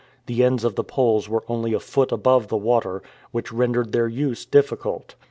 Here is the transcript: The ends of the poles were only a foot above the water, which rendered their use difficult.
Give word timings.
The 0.25 0.43
ends 0.43 0.63
of 0.63 0.73
the 0.73 0.83
poles 0.83 1.29
were 1.29 1.43
only 1.47 1.73
a 1.73 1.79
foot 1.79 2.11
above 2.11 2.47
the 2.47 2.57
water, 2.57 3.03
which 3.29 3.51
rendered 3.53 3.91
their 3.91 4.07
use 4.07 4.45
difficult. 4.47 5.13